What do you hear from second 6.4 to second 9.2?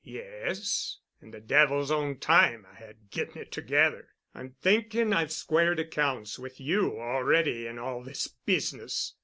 you already in all this business."